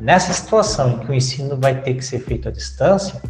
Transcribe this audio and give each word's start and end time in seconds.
Nessa 0.00 0.32
situação 0.32 0.92
em 0.92 0.98
que 1.00 1.10
o 1.10 1.14
ensino 1.14 1.56
vai 1.56 1.82
ter 1.82 1.94
que 1.94 2.04
ser 2.04 2.20
feito 2.20 2.48
à 2.48 2.52
distância, 2.52 3.20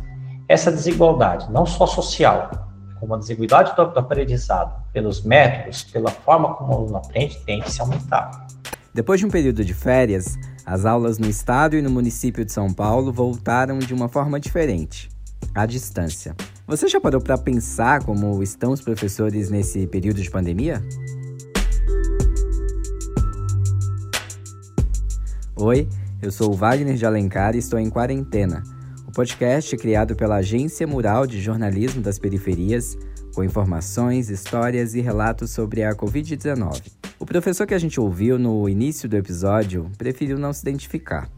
essa 0.46 0.70
desigualdade, 0.70 1.50
não 1.50 1.64
só 1.64 1.86
social, 1.86 2.68
como 3.00 3.14
a 3.14 3.18
desigualdade 3.18 3.74
do, 3.74 3.86
do 3.86 3.98
aprendizado, 3.98 4.84
pelos 4.92 5.22
métodos, 5.22 5.84
pela 5.84 6.10
forma 6.10 6.54
como 6.54 6.72
o 6.72 6.76
aluno 6.76 6.96
aprende, 6.98 7.38
tem 7.46 7.62
que 7.62 7.72
se 7.72 7.80
aumentar. 7.80 8.46
Depois 8.92 9.18
de 9.18 9.24
um 9.24 9.30
período 9.30 9.64
de 9.64 9.72
férias, 9.72 10.36
as 10.66 10.84
aulas 10.84 11.18
no 11.18 11.26
estado 11.26 11.74
e 11.74 11.80
no 11.80 11.88
município 11.88 12.44
de 12.44 12.52
São 12.52 12.70
Paulo 12.70 13.10
voltaram 13.10 13.78
de 13.78 13.94
uma 13.94 14.08
forma 14.08 14.38
diferente, 14.38 15.08
à 15.54 15.64
distância. 15.64 16.36
Você 16.66 16.86
já 16.86 17.00
parou 17.00 17.20
para 17.20 17.38
pensar 17.38 18.04
como 18.04 18.42
estão 18.42 18.72
os 18.72 18.82
professores 18.82 19.48
nesse 19.48 19.86
período 19.86 20.20
de 20.20 20.30
pandemia? 20.30 20.82
Oi, 25.56 25.88
eu 26.20 26.32
sou 26.32 26.50
o 26.50 26.54
Wagner 26.54 26.96
de 26.96 27.06
Alencar 27.06 27.54
e 27.54 27.58
estou 27.58 27.78
em 27.78 27.88
quarentena. 27.88 28.62
O 29.06 29.12
podcast 29.12 29.74
é 29.74 29.78
criado 29.78 30.16
pela 30.16 30.36
Agência 30.36 30.86
Mural 30.86 31.26
de 31.26 31.40
Jornalismo 31.40 32.02
das 32.02 32.18
Periferias, 32.18 32.98
com 33.34 33.44
informações, 33.44 34.28
histórias 34.28 34.94
e 34.94 35.00
relatos 35.00 35.50
sobre 35.50 35.84
a 35.84 35.94
Covid-19. 35.94 36.82
O 37.20 37.26
professor 37.26 37.66
que 37.66 37.74
a 37.74 37.78
gente 37.78 38.00
ouviu 38.00 38.38
no 38.38 38.68
início 38.68 39.08
do 39.08 39.16
episódio 39.16 39.90
preferiu 39.96 40.38
não 40.38 40.52
se 40.52 40.62
identificar. 40.62 41.28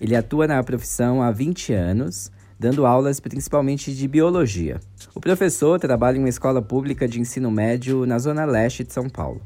Ele 0.00 0.14
atua 0.14 0.46
na 0.46 0.62
profissão 0.62 1.22
há 1.22 1.30
20 1.30 1.72
anos, 1.72 2.30
dando 2.58 2.84
aulas 2.84 3.18
principalmente 3.18 3.94
de 3.94 4.06
biologia. 4.06 4.78
O 5.14 5.20
professor 5.20 5.78
trabalha 5.78 6.16
em 6.16 6.20
uma 6.20 6.28
escola 6.28 6.60
pública 6.60 7.08
de 7.08 7.18
ensino 7.18 7.50
médio 7.50 8.04
na 8.04 8.18
zona 8.18 8.44
leste 8.44 8.84
de 8.84 8.92
São 8.92 9.08
Paulo. 9.08 9.40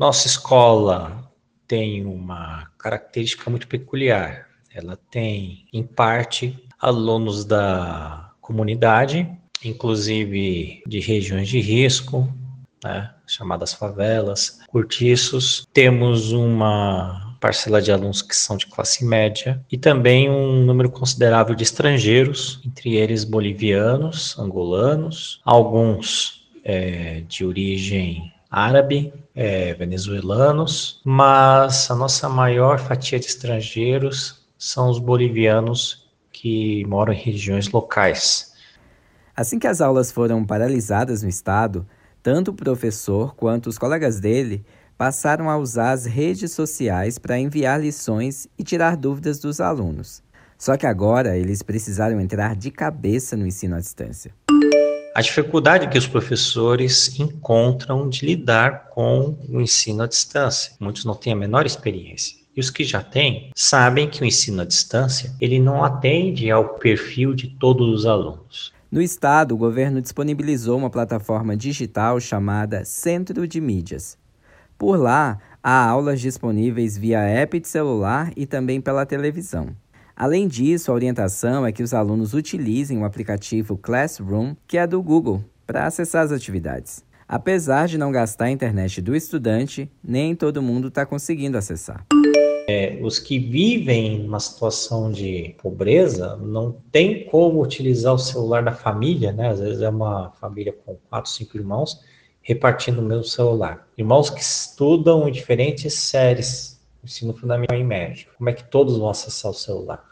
Nossa 0.00 0.26
escola 0.26 1.27
tem 1.68 2.04
uma 2.04 2.70
característica 2.78 3.50
muito 3.50 3.68
peculiar. 3.68 4.48
Ela 4.74 4.98
tem, 5.10 5.66
em 5.72 5.82
parte, 5.82 6.58
alunos 6.80 7.44
da 7.44 8.32
comunidade, 8.40 9.30
inclusive 9.62 10.82
de 10.86 11.00
regiões 11.00 11.48
de 11.48 11.60
risco, 11.60 12.32
né, 12.82 13.12
chamadas 13.26 13.74
favelas, 13.74 14.60
cortiços. 14.68 15.66
Temos 15.72 16.32
uma 16.32 17.36
parcela 17.40 17.80
de 17.80 17.92
alunos 17.92 18.22
que 18.22 18.34
são 18.34 18.56
de 18.56 18.66
classe 18.66 19.04
média 19.04 19.64
e 19.70 19.76
também 19.76 20.30
um 20.30 20.64
número 20.64 20.90
considerável 20.90 21.54
de 21.54 21.62
estrangeiros, 21.62 22.60
entre 22.64 22.96
eles 22.96 23.24
bolivianos, 23.24 24.38
angolanos, 24.38 25.40
alguns 25.44 26.48
é, 26.64 27.22
de 27.28 27.44
origem 27.44 28.32
árabe, 28.50 29.12
é, 29.38 29.72
venezuelanos, 29.72 31.00
mas 31.04 31.88
a 31.92 31.94
nossa 31.94 32.28
maior 32.28 32.80
fatia 32.80 33.20
de 33.20 33.26
estrangeiros 33.26 34.44
são 34.58 34.90
os 34.90 34.98
bolivianos 34.98 36.10
que 36.32 36.84
moram 36.86 37.12
em 37.12 37.16
regiões 37.16 37.70
locais. 37.70 38.52
Assim 39.36 39.60
que 39.60 39.68
as 39.68 39.80
aulas 39.80 40.10
foram 40.10 40.44
paralisadas 40.44 41.22
no 41.22 41.28
estado, 41.28 41.86
tanto 42.20 42.50
o 42.50 42.54
professor 42.54 43.36
quanto 43.36 43.68
os 43.68 43.78
colegas 43.78 44.18
dele 44.18 44.66
passaram 44.96 45.48
a 45.48 45.56
usar 45.56 45.92
as 45.92 46.04
redes 46.04 46.50
sociais 46.50 47.16
para 47.16 47.38
enviar 47.38 47.80
lições 47.80 48.48
e 48.58 48.64
tirar 48.64 48.96
dúvidas 48.96 49.38
dos 49.38 49.60
alunos. 49.60 50.20
Só 50.58 50.76
que 50.76 50.84
agora 50.84 51.38
eles 51.38 51.62
precisaram 51.62 52.20
entrar 52.20 52.56
de 52.56 52.72
cabeça 52.72 53.36
no 53.36 53.46
ensino 53.46 53.76
à 53.76 53.78
distância 53.78 54.32
a 55.18 55.20
dificuldade 55.20 55.88
que 55.88 55.98
os 55.98 56.06
professores 56.06 57.18
encontram 57.18 58.08
de 58.08 58.24
lidar 58.24 58.88
com 58.90 59.36
o 59.48 59.60
ensino 59.60 60.04
à 60.04 60.06
distância. 60.06 60.74
Muitos 60.78 61.04
não 61.04 61.16
têm 61.16 61.32
a 61.32 61.36
menor 61.36 61.66
experiência. 61.66 62.36
E 62.56 62.60
os 62.60 62.70
que 62.70 62.84
já 62.84 63.02
têm 63.02 63.50
sabem 63.52 64.08
que 64.08 64.22
o 64.22 64.24
ensino 64.24 64.62
à 64.62 64.64
distância 64.64 65.34
ele 65.40 65.58
não 65.58 65.82
atende 65.82 66.48
ao 66.52 66.68
perfil 66.74 67.34
de 67.34 67.48
todos 67.48 67.88
os 67.92 68.06
alunos. 68.06 68.72
No 68.88 69.02
estado, 69.02 69.56
o 69.56 69.58
governo 69.58 70.00
disponibilizou 70.00 70.78
uma 70.78 70.88
plataforma 70.88 71.56
digital 71.56 72.20
chamada 72.20 72.84
Centro 72.84 73.44
de 73.48 73.60
Mídias. 73.60 74.16
Por 74.78 74.96
lá, 74.96 75.40
há 75.60 75.84
aulas 75.84 76.20
disponíveis 76.20 76.96
via 76.96 77.18
app 77.22 77.58
de 77.58 77.66
celular 77.66 78.30
e 78.36 78.46
também 78.46 78.80
pela 78.80 79.04
televisão. 79.04 79.74
Além 80.20 80.48
disso, 80.48 80.90
a 80.90 80.94
orientação 80.96 81.64
é 81.64 81.70
que 81.70 81.80
os 81.80 81.94
alunos 81.94 82.34
utilizem 82.34 82.98
o 82.98 83.04
aplicativo 83.04 83.78
Classroom, 83.78 84.56
que 84.66 84.76
é 84.76 84.84
do 84.84 85.00
Google, 85.00 85.44
para 85.64 85.86
acessar 85.86 86.24
as 86.24 86.32
atividades. 86.32 87.04
Apesar 87.28 87.86
de 87.86 87.96
não 87.96 88.10
gastar 88.10 88.46
a 88.46 88.50
internet 88.50 89.00
do 89.00 89.14
estudante, 89.14 89.88
nem 90.02 90.34
todo 90.34 90.60
mundo 90.60 90.88
está 90.88 91.06
conseguindo 91.06 91.56
acessar. 91.56 92.04
É, 92.68 92.98
os 93.00 93.20
que 93.20 93.38
vivem 93.38 94.18
numa 94.24 94.40
situação 94.40 95.12
de 95.12 95.54
pobreza 95.62 96.34
não 96.34 96.74
tem 96.90 97.24
como 97.26 97.62
utilizar 97.62 98.12
o 98.12 98.18
celular 98.18 98.64
da 98.64 98.72
família, 98.72 99.30
né? 99.30 99.50
Às 99.50 99.60
vezes 99.60 99.82
é 99.82 99.88
uma 99.88 100.32
família 100.32 100.74
com 100.84 100.96
quatro, 101.08 101.30
cinco 101.30 101.56
irmãos 101.56 102.02
repartindo 102.42 103.00
o 103.00 103.04
mesmo 103.04 103.22
celular. 103.22 103.86
Irmãos 103.96 104.30
que 104.30 104.40
estudam 104.40 105.28
em 105.28 105.32
diferentes 105.32 105.94
séries, 105.94 106.80
ensino 107.04 107.32
fundamental 107.34 107.78
e 107.78 107.84
médio. 107.84 108.26
Como 108.36 108.50
é 108.50 108.52
que 108.52 108.64
todos 108.64 108.98
vão 108.98 109.10
acessar 109.10 109.52
o 109.52 109.54
celular? 109.54 110.07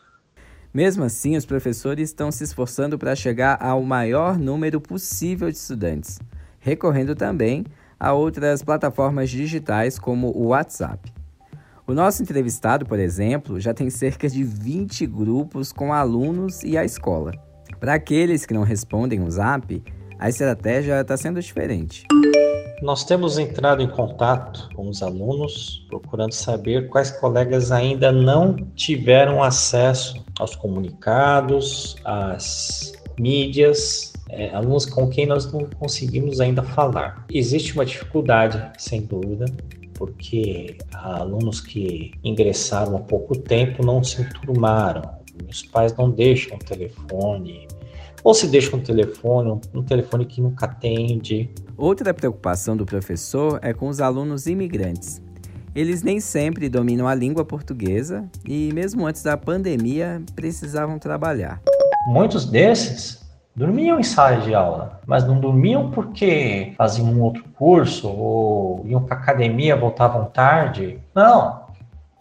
Mesmo 0.77 1.05
assim, 1.05 1.39
os 1.39 1.47
professores 1.47 2.11
estão 2.11 2.31
se 2.31 2.45
esforçando 2.45 2.99
para 2.99 3.17
chegar 3.17 3.57
ao 3.63 3.83
maior 3.83 4.39
número 4.39 4.79
possível 4.79 5.51
de 5.51 5.57
estudantes, 5.57 6.19
recorrendo 6.61 7.15
também 7.15 7.65
a 7.99 8.13
outras 8.13 8.63
plataformas 8.63 9.31
digitais 9.31 9.99
como 9.99 10.37
o 10.37 10.49
WhatsApp. 10.49 11.11
O 11.87 11.95
nosso 11.95 12.23
entrevistado, 12.23 12.85
por 12.85 12.99
exemplo, 12.99 13.59
já 13.59 13.73
tem 13.73 13.89
cerca 13.89 14.29
de 14.29 14.45
20 14.45 15.07
grupos 15.07 15.73
com 15.73 15.95
alunos 15.95 16.63
e 16.63 16.77
a 16.77 16.85
escola. 16.85 17.33
Para 17.81 17.95
aqueles 17.95 18.45
que 18.45 18.53
não 18.53 18.63
respondem 18.63 19.23
o 19.23 19.31
Zap, 19.31 19.83
a 20.19 20.29
estratégia 20.29 21.01
está 21.01 21.17
sendo 21.17 21.41
diferente. 21.41 22.05
Nós 22.83 23.05
temos 23.05 23.39
entrado 23.39 23.83
em 23.83 23.89
contato 23.89 24.69
com 24.75 24.89
os 24.89 25.03
alunos, 25.03 25.85
procurando 25.89 26.33
saber 26.33 26.89
quais 26.89 27.11
colegas 27.11 27.73
ainda 27.73 28.13
não 28.13 28.55
tiveram 28.75 29.43
acesso 29.43 30.23
aos 30.39 30.55
comunicados, 30.55 31.97
às 32.05 32.93
mídias, 33.19 34.13
é, 34.29 34.51
alunos 34.51 34.85
com 34.85 35.09
quem 35.09 35.25
nós 35.25 35.51
não 35.51 35.65
conseguimos 35.79 36.39
ainda 36.39 36.63
falar. 36.63 37.25
Existe 37.33 37.73
uma 37.73 37.87
dificuldade, 37.87 38.63
sem 38.77 39.01
dúvida, 39.03 39.47
porque 39.95 40.77
alunos 40.93 41.63
que 41.63 42.13
ingressaram 42.23 42.97
há 42.97 43.01
pouco 43.01 43.39
tempo 43.39 43.85
não 43.85 44.05
se 44.05 44.21
enturmaram. 44.21 45.03
Os 45.49 45.63
pais 45.63 45.97
não 45.97 46.11
deixam 46.11 46.57
o 46.57 46.59
telefone, 46.59 47.69
ou 48.23 48.35
se 48.35 48.49
deixam 48.49 48.79
o 48.79 48.83
telefone, 48.83 49.61
um 49.73 49.83
telefone 49.83 50.27
que 50.27 50.41
nunca 50.41 50.67
atende, 50.67 51.49
Outra 51.79 52.15
preocupação 52.15 52.75
do 52.75 52.87
professor 52.87 53.59
é 53.61 53.75
com 53.75 53.89
os 53.89 54.01
alunos 54.01 54.47
imigrantes. 54.47 55.21
Eles 55.75 56.03
nem 56.03 56.21
sempre 56.21 56.71
dominam 56.71 57.07
a 57.07 57.15
língua 57.15 57.45
portuguesa 57.45 58.25
e, 58.49 58.73
mesmo 58.73 59.07
antes 59.07 59.23
da 59.23 59.37
pandemia, 59.37 60.23
precisavam 60.35 60.99
trabalhar. 60.99 61.61
Muitos 62.07 62.47
desses 62.47 63.23
dormiam 63.55 64.01
em 64.01 64.03
sala 64.03 64.39
de 64.39 64.55
aula, 64.55 65.01
mas 65.07 65.27
não 65.27 65.39
dormiam 65.39 65.91
porque 65.91 66.73
faziam 66.79 67.09
um 67.09 67.21
outro 67.21 67.45
curso 67.59 68.09
ou 68.09 68.83
iam 68.87 69.03
para 69.03 69.19
academia, 69.19 69.77
voltavam 69.77 70.25
tarde. 70.25 70.99
Não, 71.15 71.61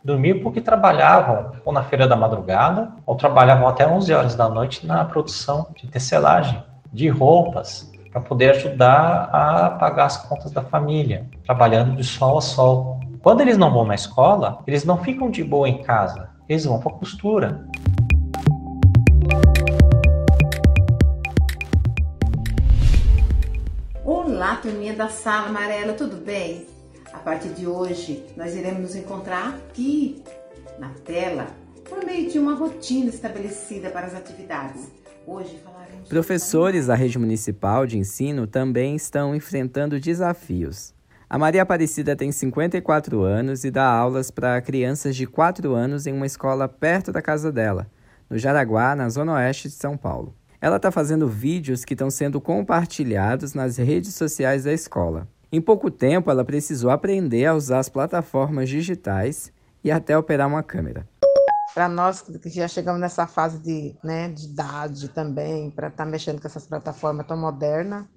dormiam 0.03 0.39
porque 0.39 0.59
trabalhavam 0.59 1.53
ou 1.63 1.71
na 1.71 1.83
feira 1.83 2.09
da 2.09 2.17
madrugada 2.17 2.91
ou 3.05 3.15
trabalhavam 3.15 3.69
até 3.69 3.87
11 3.87 4.13
horas 4.13 4.35
da 4.35 4.49
noite 4.49 4.85
na 4.85 5.05
produção 5.05 5.67
de 5.77 5.87
tecelagem, 5.87 6.61
de 6.91 7.07
roupas, 7.07 7.89
para 8.15 8.23
poder 8.23 8.51
ajudar 8.51 9.29
a 9.29 9.71
pagar 9.71 10.05
as 10.05 10.15
contas 10.15 10.49
da 10.49 10.61
família, 10.61 11.29
trabalhando 11.43 11.97
de 11.97 12.03
sol 12.05 12.37
a 12.37 12.41
sol. 12.41 13.01
Quando 13.21 13.41
eles 13.41 13.57
não 13.57 13.73
vão 13.73 13.83
na 13.83 13.93
escola, 13.93 14.63
eles 14.65 14.85
não 14.85 15.03
ficam 15.03 15.29
de 15.29 15.43
boa 15.43 15.67
em 15.67 15.83
casa, 15.83 16.29
eles 16.47 16.63
vão 16.63 16.79
para 16.79 16.93
costura. 16.93 17.67
Olá, 24.05 24.55
turminha 24.61 24.93
da 24.95 25.09
sala 25.09 25.47
amarela, 25.47 25.91
tudo 25.91 26.15
bem? 26.15 26.65
A 27.11 27.19
partir 27.19 27.49
de 27.49 27.67
hoje, 27.67 28.25
nós 28.37 28.55
iremos 28.55 28.79
nos 28.79 28.95
encontrar 28.95 29.49
aqui 29.49 30.23
na 30.79 30.91
tela 31.03 31.47
por 31.89 32.05
meio 32.05 32.31
de 32.31 32.39
uma 32.39 32.55
rotina 32.55 33.09
estabelecida 33.09 33.89
para 33.89 34.05
as 34.07 34.15
atividades. 34.15 35.04
Professores 36.07 36.87
da 36.87 36.95
rede 36.95 37.17
municipal 37.17 37.85
de 37.87 37.97
ensino 37.97 38.45
também 38.45 38.95
estão 38.95 39.35
enfrentando 39.35 39.99
desafios. 39.99 40.93
A 41.27 41.37
Maria 41.39 41.63
Aparecida 41.63 42.15
tem 42.15 42.31
54 42.31 43.23
anos 43.23 43.63
e 43.63 43.71
dá 43.71 43.85
aulas 43.85 44.29
para 44.29 44.61
crianças 44.61 45.15
de 45.15 45.25
4 45.25 45.73
anos 45.73 46.05
em 46.05 46.13
uma 46.13 46.25
escola 46.25 46.67
perto 46.67 47.11
da 47.11 47.21
casa 47.21 47.51
dela, 47.51 47.87
no 48.29 48.37
Jaraguá, 48.37 48.95
na 48.95 49.09
zona 49.09 49.33
oeste 49.33 49.67
de 49.67 49.73
São 49.73 49.97
Paulo. 49.97 50.35
Ela 50.61 50.77
está 50.77 50.91
fazendo 50.91 51.27
vídeos 51.27 51.83
que 51.83 51.93
estão 51.93 52.09
sendo 52.09 52.39
compartilhados 52.39 53.53
nas 53.53 53.77
redes 53.77 54.13
sociais 54.13 54.63
da 54.63 54.73
escola. 54.73 55.27
Em 55.51 55.59
pouco 55.59 55.89
tempo, 55.89 56.29
ela 56.29 56.45
precisou 56.45 56.91
aprender 56.91 57.45
a 57.45 57.55
usar 57.55 57.79
as 57.79 57.89
plataformas 57.89 58.69
digitais 58.69 59.51
e 59.83 59.91
até 59.91 60.17
operar 60.17 60.47
uma 60.47 60.63
câmera. 60.63 61.07
Para 61.75 61.89
nós 61.89 62.21
que 62.21 62.49
já 62.49 62.69
chegamos 62.69 63.01
nessa 63.01 63.27
fase 63.27 63.59
de, 63.59 63.97
né, 64.01 64.29
de 64.29 64.45
idade 64.45 65.09
também, 65.09 65.69
para 65.69 65.89
estar 65.89 66.05
tá 66.05 66.09
mexendo 66.09 66.39
com 66.39 66.47
essas 66.47 66.65
plataformas 66.65 67.27
tão 67.27 67.35
modernas, 67.35 68.07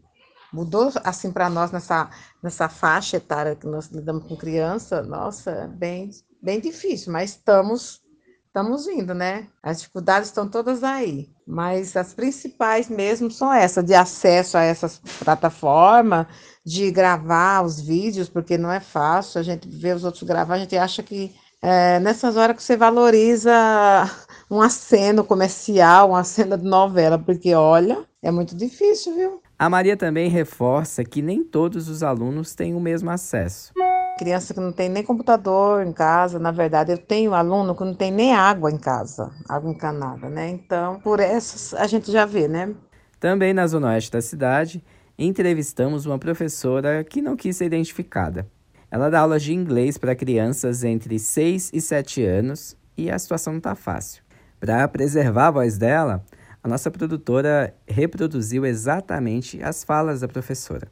mudou 0.52 0.93
assim 1.02 1.32
para 1.32 1.50
nós 1.50 1.72
nessa, 1.72 2.08
nessa 2.40 2.69
faixa 2.69 3.16
etária 3.16 3.56
que 3.56 3.66
nós 3.66 3.88
lidamos 3.88 4.28
com 4.28 4.37
criança, 4.37 5.02
nossa, 5.02 5.50
é 5.50 5.66
bem, 5.66 6.08
bem 6.40 6.60
difícil, 6.60 7.12
mas 7.12 7.31
estamos 7.31 8.00
estamos 8.46 8.88
indo, 8.88 9.12
né? 9.12 9.46
As 9.62 9.78
dificuldades 9.78 10.28
estão 10.28 10.49
todas 10.49 10.82
aí, 10.82 11.28
mas 11.46 11.96
as 11.96 12.14
principais 12.14 12.88
mesmo 12.88 13.31
são 13.31 13.52
essa 13.52 13.82
de 13.82 13.94
acesso 13.94 14.56
a 14.56 14.62
essas 14.62 15.00
plataformas, 15.19 16.26
de 16.64 16.90
gravar 16.90 17.62
os 17.62 17.81
vídeos, 17.81 18.28
porque 18.28 18.56
não 18.56 18.70
é 18.70 18.81
fácil, 18.81 19.40
a 19.40 19.43
gente 19.43 19.69
vê 19.69 19.93
os 19.93 20.05
outros 20.05 20.22
gravar, 20.22 20.55
a 20.55 20.58
gente 20.58 20.76
acha 20.76 21.02
que 21.02 21.34
é, 21.62 21.99
nessas 22.00 22.37
horas 22.37 22.56
que 22.56 22.62
você 22.62 22.76
valoriza 22.76 23.52
um 24.50 24.60
aceno 24.60 25.25
comercial, 25.25 26.10
uma 26.10 26.25
cena 26.25 26.56
de 26.56 26.64
novela, 26.64 27.19
porque 27.19 27.55
olha, 27.55 28.05
é 28.22 28.31
muito 28.31 28.56
difícil, 28.56 29.14
viu? 29.14 29.43
A 29.58 29.69
Maria 29.69 29.96
também 29.96 30.28
reforça 30.28 31.05
que 31.05 31.20
nem 31.20 31.43
todos 31.43 31.88
os 31.88 32.02
alunos 32.02 32.55
têm 32.55 32.75
o 32.75 32.81
mesmo 32.81 33.10
acesso. 33.10 33.72
Criança 34.16 34.55
que 34.55 34.60
não 34.60 34.72
tem 34.72 34.88
nem 34.88 35.02
computador 35.02 35.84
em 35.84 35.93
casa, 35.93 36.38
na 36.38 36.50
verdade, 36.50 36.93
eu 36.93 36.99
tenho 36.99 37.34
aluno 37.34 37.75
que 37.75 37.84
não 37.84 37.94
tem 37.94 38.10
nem 38.10 38.34
água 38.34 38.70
em 38.70 38.78
casa, 38.78 39.31
água 39.49 39.70
encanada, 39.70 40.28
né? 40.28 40.49
Então, 40.49 41.00
por 41.00 41.20
essas 41.20 41.75
a 41.75 41.87
gente 41.87 42.10
já 42.10 42.25
vê, 42.25 42.49
né? 42.49 42.75
Também 43.20 43.52
na 43.52 43.66
zona 43.66 43.88
oeste 43.88 44.12
da 44.12 44.20
cidade, 44.20 44.84
entrevistamos 45.19 46.06
uma 46.06 46.19
professora 46.19 47.02
que 47.02 47.20
não 47.20 47.37
quis 47.37 47.56
ser 47.56 47.66
identificada. 47.66 48.49
Ela 48.90 49.11
dá 49.11 49.20
aulas 49.20 49.43
de 49.43 49.52
inglês 49.52 49.99
para 49.99 50.14
crianças 50.14 50.82
entre 50.82 51.19
6 51.19 51.70
e 51.75 51.81
7 51.81 52.25
anos 52.25 52.76
e 52.96 53.11
a 53.11 53.19
situação 53.19 53.52
não 53.52 53.58
está 53.58 53.75
fácil. 53.75 54.23
Para 54.58 54.88
preservar 54.88 55.49
a 55.49 55.50
voz 55.50 55.76
dela, 55.76 56.25
a 56.62 56.69
nossa 56.69 56.90
produtora 56.90 57.75
reproduziu 57.87 58.64
exatamente 58.64 59.62
as 59.62 59.85
falas 59.85 60.20
da 60.20 60.29
professora. 60.29 60.90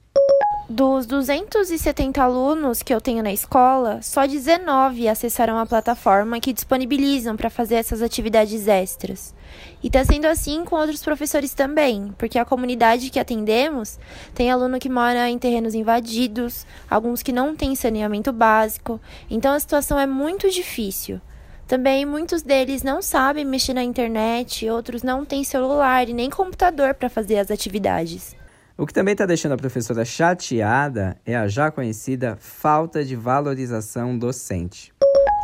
Dos 0.68 1.06
270 1.06 2.20
alunos 2.20 2.82
que 2.82 2.92
eu 2.92 3.00
tenho 3.00 3.22
na 3.22 3.32
escola, 3.32 4.02
só 4.02 4.26
19 4.26 5.06
acessaram 5.06 5.60
a 5.60 5.64
plataforma 5.64 6.40
que 6.40 6.52
disponibilizam 6.52 7.36
para 7.36 7.48
fazer 7.48 7.76
essas 7.76 8.02
atividades 8.02 8.66
extras. 8.66 9.32
E 9.80 9.86
está 9.86 10.04
sendo 10.04 10.24
assim 10.24 10.64
com 10.64 10.74
outros 10.74 11.04
professores 11.04 11.54
também, 11.54 12.12
porque 12.18 12.36
a 12.36 12.44
comunidade 12.44 13.10
que 13.10 13.20
atendemos 13.20 13.96
tem 14.34 14.50
aluno 14.50 14.80
que 14.80 14.88
mora 14.88 15.30
em 15.30 15.38
terrenos 15.38 15.72
invadidos, 15.72 16.66
alguns 16.90 17.22
que 17.22 17.30
não 17.30 17.54
têm 17.54 17.76
saneamento 17.76 18.32
básico, 18.32 19.00
então 19.30 19.54
a 19.54 19.60
situação 19.60 19.96
é 19.96 20.06
muito 20.06 20.50
difícil. 20.50 21.20
Também 21.68 22.04
muitos 22.04 22.42
deles 22.42 22.82
não 22.82 23.00
sabem 23.00 23.44
mexer 23.44 23.72
na 23.72 23.84
internet, 23.84 24.68
outros 24.68 25.04
não 25.04 25.24
têm 25.24 25.44
celular 25.44 26.08
e 26.08 26.12
nem 26.12 26.28
computador 26.28 26.92
para 26.92 27.08
fazer 27.08 27.38
as 27.38 27.52
atividades. 27.52 28.34
O 28.78 28.86
que 28.86 28.92
também 28.92 29.12
está 29.12 29.24
deixando 29.24 29.52
a 29.52 29.56
professora 29.56 30.04
chateada 30.04 31.16
é 31.24 31.34
a 31.34 31.48
já 31.48 31.70
conhecida 31.70 32.36
falta 32.38 33.02
de 33.02 33.16
valorização 33.16 34.18
docente. 34.18 34.92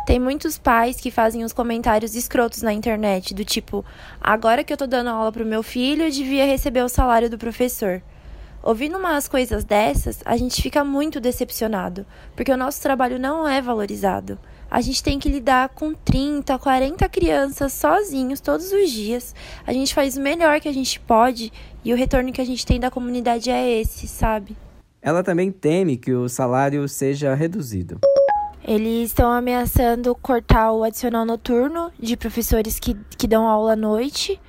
Tem 0.05 0.19
muitos 0.19 0.59
pais 0.59 0.97
que 0.97 1.09
fazem 1.09 1.43
os 1.43 1.51
comentários 1.51 2.13
escrotos 2.13 2.61
na 2.61 2.71
internet, 2.71 3.33
do 3.33 3.43
tipo: 3.43 3.83
agora 4.21 4.63
que 4.63 4.71
eu 4.71 4.77
tô 4.77 4.85
dando 4.85 5.09
aula 5.09 5.31
pro 5.31 5.43
meu 5.43 5.63
filho, 5.63 6.03
eu 6.03 6.11
devia 6.11 6.45
receber 6.45 6.83
o 6.83 6.89
salário 6.89 7.27
do 7.27 7.39
professor. 7.39 8.03
Ouvindo 8.61 8.99
umas 8.99 9.27
coisas 9.27 9.63
dessas, 9.63 10.19
a 10.25 10.37
gente 10.37 10.61
fica 10.61 10.83
muito 10.83 11.19
decepcionado, 11.19 12.05
porque 12.35 12.51
o 12.51 12.57
nosso 12.57 12.83
trabalho 12.83 13.17
não 13.17 13.49
é 13.49 13.59
valorizado. 13.59 14.37
A 14.73 14.81
gente 14.81 15.03
tem 15.03 15.19
que 15.19 15.29
lidar 15.29 15.69
com 15.69 15.93
30, 15.93 16.57
40 16.57 17.07
crianças 17.07 17.73
sozinhos 17.73 18.41
todos 18.41 18.71
os 18.71 18.89
dias. 18.89 19.35
A 19.67 19.71
gente 19.71 19.93
faz 19.93 20.17
o 20.17 20.19
melhor 20.19 20.59
que 20.59 20.67
a 20.67 20.73
gente 20.73 20.99
pode 20.99 21.53
e 21.85 21.93
o 21.93 21.95
retorno 21.95 22.31
que 22.31 22.41
a 22.41 22.43
gente 22.43 22.65
tem 22.65 22.79
da 22.79 22.89
comunidade 22.89 23.51
é 23.51 23.79
esse, 23.79 24.07
sabe? 24.07 24.57
Ela 24.99 25.21
também 25.21 25.51
teme 25.51 25.95
que 25.95 26.11
o 26.11 26.27
salário 26.27 26.89
seja 26.89 27.35
reduzido. 27.35 27.99
Eles 28.63 29.09
estão 29.09 29.31
ameaçando 29.31 30.15
cortar 30.15 30.71
o 30.71 30.83
adicional 30.83 31.23
noturno 31.23 31.91
de 31.99 32.17
professores 32.17 32.79
que, 32.79 32.97
que 33.15 33.27
dão 33.27 33.47
aula 33.47 33.73
à 33.73 33.75
noite. 33.75 34.41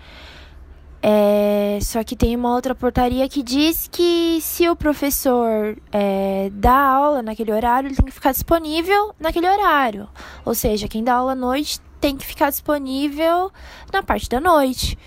É, 1.06 1.78
só 1.82 2.02
que 2.02 2.16
tem 2.16 2.34
uma 2.34 2.54
outra 2.54 2.74
portaria 2.74 3.28
que 3.28 3.42
diz 3.42 3.90
que 3.92 4.38
se 4.40 4.66
o 4.70 4.74
professor 4.74 5.76
é, 5.92 6.48
dá 6.50 6.74
aula 6.74 7.20
naquele 7.20 7.52
horário, 7.52 7.88
ele 7.88 7.94
tem 7.94 8.06
que 8.06 8.10
ficar 8.10 8.32
disponível 8.32 9.14
naquele 9.20 9.46
horário. 9.46 10.08
Ou 10.46 10.54
seja, 10.54 10.88
quem 10.88 11.04
dá 11.04 11.16
aula 11.16 11.32
à 11.32 11.34
noite 11.34 11.78
tem 12.00 12.16
que 12.16 12.24
ficar 12.24 12.48
disponível 12.48 13.52
na 13.92 14.02
parte 14.02 14.30
da 14.30 14.40
noite. 14.40 14.98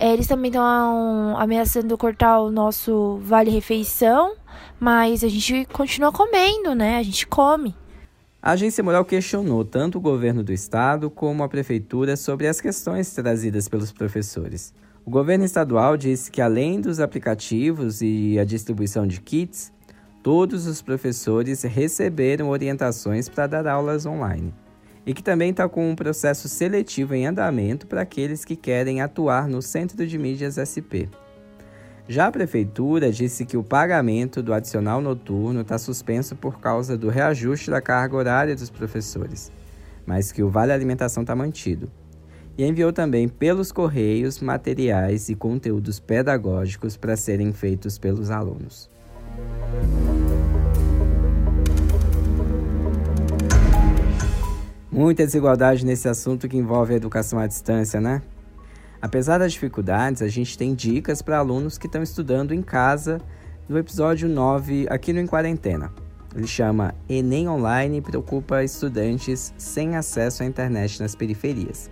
É, 0.00 0.12
eles 0.12 0.26
também 0.26 0.48
estão 0.48 1.36
ameaçando 1.38 1.96
cortar 1.96 2.40
o 2.40 2.50
nosso 2.50 3.20
vale-refeição, 3.22 4.34
mas 4.80 5.22
a 5.22 5.28
gente 5.28 5.64
continua 5.66 6.10
comendo, 6.10 6.74
né? 6.74 6.98
A 6.98 7.04
gente 7.04 7.24
come. 7.24 7.72
A 8.42 8.50
agência 8.50 8.82
Moral 8.82 9.04
questionou 9.04 9.64
tanto 9.64 9.98
o 9.98 10.00
governo 10.00 10.42
do 10.42 10.52
estado 10.52 11.08
como 11.08 11.44
a 11.44 11.48
prefeitura 11.48 12.16
sobre 12.16 12.48
as 12.48 12.60
questões 12.60 13.12
trazidas 13.12 13.68
pelos 13.68 13.92
professores. 13.92 14.74
O 15.06 15.10
governo 15.10 15.44
estadual 15.44 15.96
disse 15.96 16.28
que, 16.32 16.42
além 16.42 16.80
dos 16.80 16.98
aplicativos 16.98 18.02
e 18.02 18.40
a 18.40 18.44
distribuição 18.44 19.06
de 19.06 19.20
kits, 19.20 19.72
todos 20.20 20.66
os 20.66 20.82
professores 20.82 21.62
receberam 21.62 22.48
orientações 22.48 23.28
para 23.28 23.46
dar 23.46 23.68
aulas 23.68 24.04
online 24.04 24.52
e 25.06 25.14
que 25.14 25.22
também 25.22 25.50
está 25.50 25.68
com 25.68 25.88
um 25.88 25.94
processo 25.94 26.48
seletivo 26.48 27.14
em 27.14 27.24
andamento 27.24 27.86
para 27.86 28.00
aqueles 28.00 28.44
que 28.44 28.56
querem 28.56 29.00
atuar 29.00 29.46
no 29.46 29.62
Centro 29.62 30.04
de 30.04 30.18
Mídias 30.18 30.56
SP. 30.58 31.06
Já 32.08 32.26
a 32.26 32.32
Prefeitura 32.32 33.12
disse 33.12 33.46
que 33.46 33.56
o 33.56 33.62
pagamento 33.62 34.42
do 34.42 34.52
adicional 34.52 35.00
noturno 35.00 35.60
está 35.60 35.78
suspenso 35.78 36.34
por 36.34 36.58
causa 36.58 36.98
do 36.98 37.10
reajuste 37.10 37.70
da 37.70 37.80
carga 37.80 38.16
horária 38.16 38.56
dos 38.56 38.70
professores, 38.70 39.52
mas 40.04 40.32
que 40.32 40.42
o 40.42 40.50
Vale 40.50 40.72
Alimentação 40.72 41.22
está 41.22 41.36
mantido. 41.36 41.88
E 42.58 42.64
enviou 42.64 42.92
também 42.92 43.28
pelos 43.28 43.70
correios 43.70 44.40
materiais 44.40 45.28
e 45.28 45.34
conteúdos 45.34 46.00
pedagógicos 46.00 46.96
para 46.96 47.16
serem 47.16 47.52
feitos 47.52 47.98
pelos 47.98 48.30
alunos. 48.30 48.90
Muita 54.90 55.26
desigualdade 55.26 55.84
nesse 55.84 56.08
assunto 56.08 56.48
que 56.48 56.56
envolve 56.56 56.94
a 56.94 56.96
educação 56.96 57.38
à 57.38 57.46
distância, 57.46 58.00
né? 58.00 58.22
Apesar 59.02 59.36
das 59.36 59.52
dificuldades, 59.52 60.22
a 60.22 60.28
gente 60.28 60.56
tem 60.56 60.74
dicas 60.74 61.20
para 61.20 61.36
alunos 61.36 61.76
que 61.76 61.86
estão 61.86 62.02
estudando 62.02 62.54
em 62.54 62.62
casa 62.62 63.20
no 63.68 63.76
episódio 63.76 64.26
9 64.26 64.86
aqui 64.88 65.12
no 65.12 65.20
Em 65.20 65.26
Quarentena. 65.26 65.92
Ele 66.34 66.46
chama 66.46 66.94
Enem 67.08 67.48
Online 67.48 68.00
preocupa 68.00 68.64
estudantes 68.64 69.52
sem 69.58 69.96
acesso 69.96 70.42
à 70.42 70.46
internet 70.46 71.00
nas 71.00 71.14
periferias. 71.14 71.90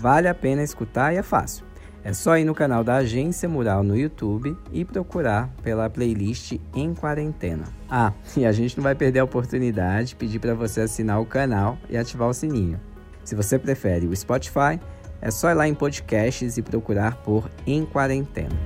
Vale 0.00 0.28
a 0.28 0.34
pena 0.34 0.62
escutar 0.62 1.12
e 1.12 1.18
é 1.18 1.22
fácil. 1.22 1.62
É 2.02 2.14
só 2.14 2.38
ir 2.38 2.46
no 2.46 2.54
canal 2.54 2.82
da 2.82 2.96
Agência 2.96 3.46
Mural 3.46 3.82
no 3.82 3.94
YouTube 3.94 4.56
e 4.72 4.82
procurar 4.82 5.50
pela 5.62 5.90
playlist 5.90 6.58
Em 6.74 6.94
Quarentena. 6.94 7.64
Ah, 7.86 8.10
e 8.34 8.46
a 8.46 8.52
gente 8.52 8.78
não 8.78 8.82
vai 8.82 8.94
perder 8.94 9.18
a 9.18 9.24
oportunidade 9.24 10.08
de 10.08 10.16
pedir 10.16 10.38
para 10.38 10.54
você 10.54 10.80
assinar 10.80 11.20
o 11.20 11.26
canal 11.26 11.76
e 11.90 11.98
ativar 11.98 12.30
o 12.30 12.32
sininho. 12.32 12.80
Se 13.22 13.34
você 13.34 13.58
prefere 13.58 14.06
o 14.06 14.16
Spotify, 14.16 14.80
é 15.20 15.30
só 15.30 15.50
ir 15.50 15.54
lá 15.54 15.68
em 15.68 15.74
podcasts 15.74 16.56
e 16.56 16.62
procurar 16.62 17.16
por 17.16 17.50
Em 17.66 17.84
Quarentena. 17.84 18.58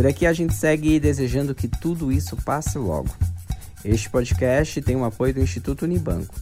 Por 0.00 0.06
aqui 0.06 0.24
a 0.24 0.32
gente 0.32 0.54
segue 0.54 0.98
desejando 0.98 1.54
que 1.54 1.68
tudo 1.68 2.10
isso 2.10 2.34
passe 2.34 2.78
logo. 2.78 3.10
Este 3.84 4.08
podcast 4.08 4.80
tem 4.80 4.96
o 4.96 5.04
apoio 5.04 5.34
do 5.34 5.42
Instituto 5.42 5.82
Unibanco. 5.82 6.34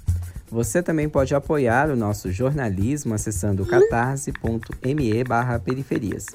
Você 0.49 0.81
também 0.81 1.09
pode 1.09 1.35
apoiar 1.35 1.91
o 1.91 1.97
nosso 1.97 2.31
jornalismo 2.31 3.15
acessando 3.15 3.67
catarse.me 3.67 5.25
periferias. 5.65 6.27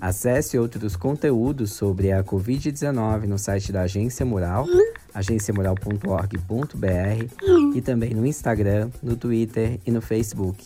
Acesse 0.00 0.56
outros 0.56 0.94
conteúdos 0.94 1.72
sobre 1.72 2.12
a 2.12 2.22
Covid-19 2.22 3.24
no 3.24 3.40
site 3.40 3.72
da 3.72 3.82
Agência 3.82 4.24
Mural, 4.24 4.64
agenciamural.org.br 5.12 7.74
e 7.74 7.80
também 7.80 8.14
no 8.14 8.24
Instagram, 8.24 8.88
no 9.02 9.16
Twitter 9.16 9.80
e 9.84 9.90
no 9.90 10.00
Facebook. 10.00 10.64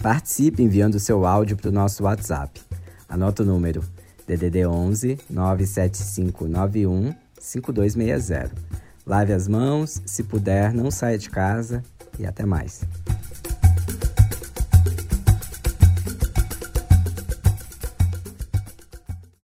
Participe 0.00 0.62
enviando 0.62 1.00
seu 1.00 1.26
áudio 1.26 1.56
para 1.56 1.70
o 1.70 1.72
nosso 1.72 2.04
WhatsApp. 2.04 2.60
Anota 3.08 3.42
o 3.42 3.46
número 3.46 3.82
DDD 4.36 4.66
11 4.66 5.18
97591 5.28 7.14
5260. 7.38 8.50
Lave 9.06 9.32
as 9.32 9.48
mãos, 9.48 10.00
se 10.06 10.22
puder, 10.22 10.72
não 10.72 10.90
saia 10.90 11.18
de 11.18 11.28
casa 11.28 11.82
e 12.18 12.26
até 12.26 12.44
mais. 12.44 12.82